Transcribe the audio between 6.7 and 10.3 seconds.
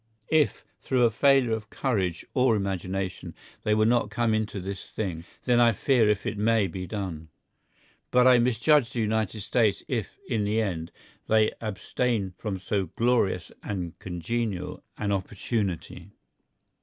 done. But I misjudge the United States if,